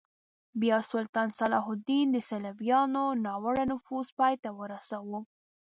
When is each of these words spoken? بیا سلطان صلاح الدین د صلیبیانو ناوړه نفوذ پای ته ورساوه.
بیا 0.61 0.77
سلطان 0.91 1.27
صلاح 1.39 1.65
الدین 1.71 2.05
د 2.11 2.17
صلیبیانو 2.29 3.03
ناوړه 3.25 3.63
نفوذ 3.71 4.07
پای 4.17 4.33
ته 4.43 4.49
ورساوه. 4.59 5.19